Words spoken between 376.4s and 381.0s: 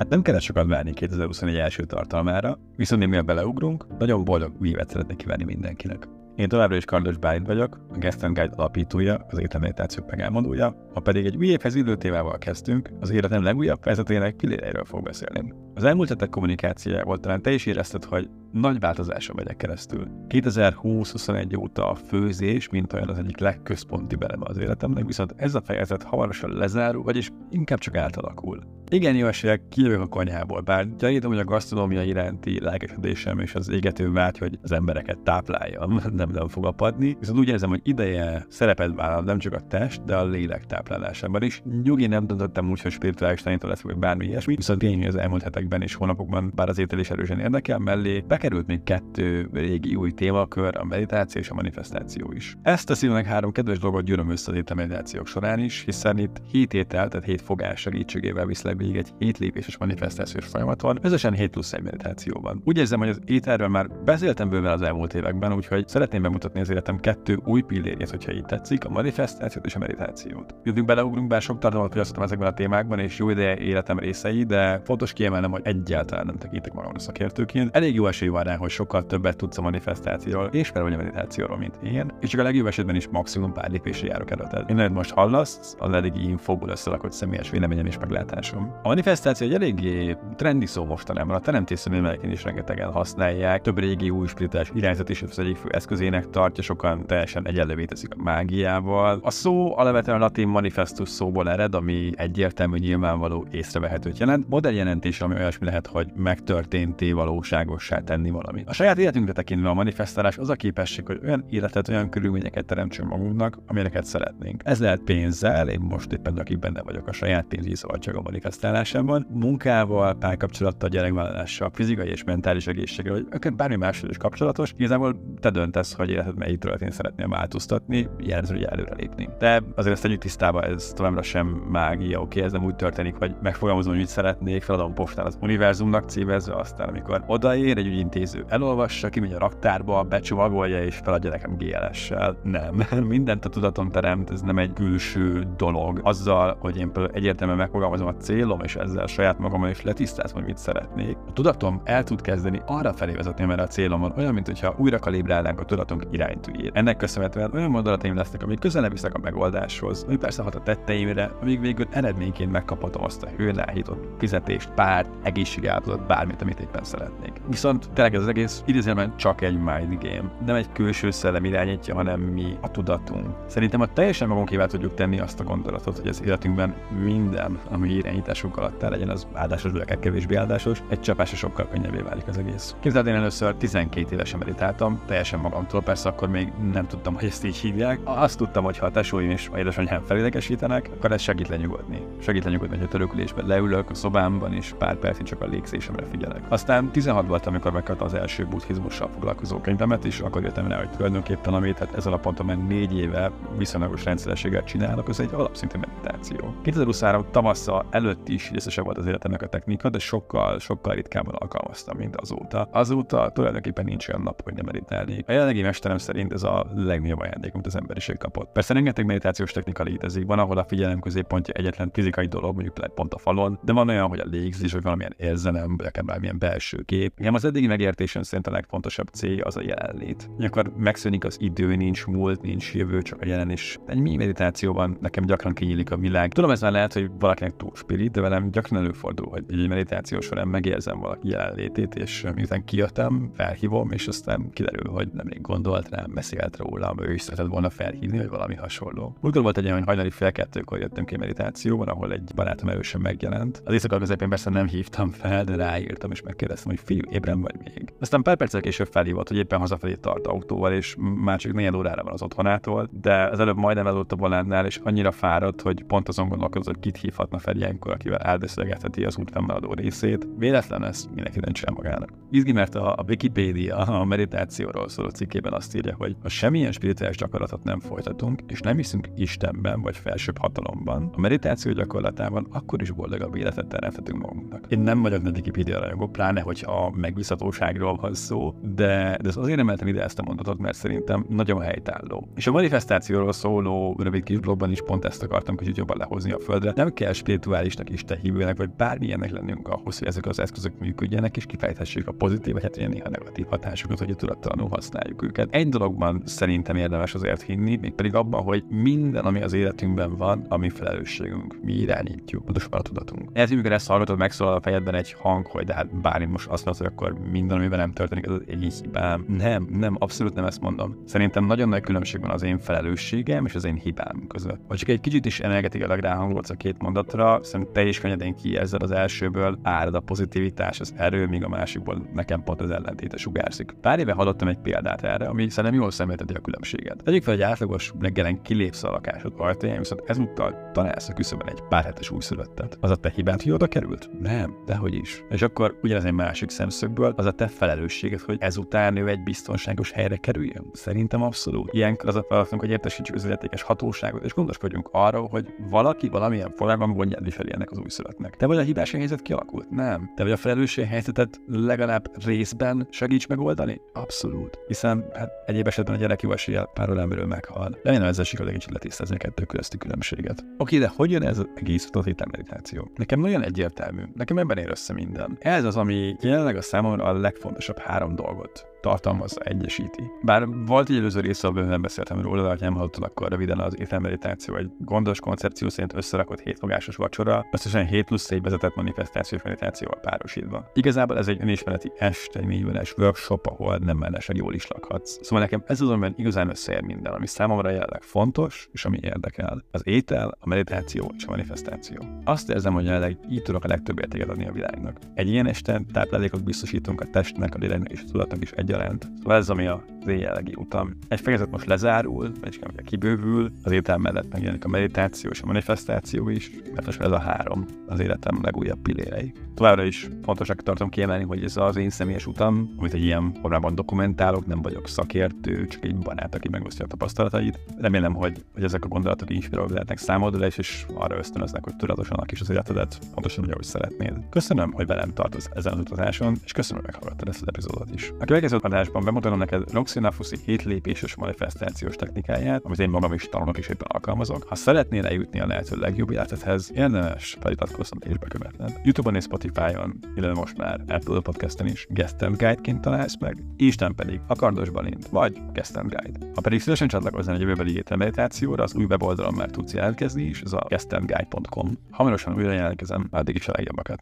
a számomra a legfontosabb három dolgot tartalmazza, egyesíti. Bár volt egy